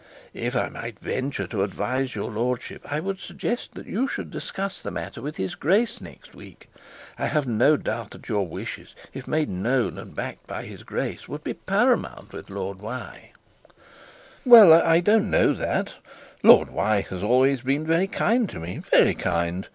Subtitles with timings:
[0.33, 4.81] If I might venture to advise your lordship, I would suggest that you should discuss
[4.81, 6.71] the matter with his grace next week.
[7.19, 11.27] I have no doubt that your wishes, if made known and backed by his grace,
[11.27, 15.93] would be paramount with Lord' 'Well, I don't know that;
[16.41, 19.67] Lord has always been very kind to me, very kind.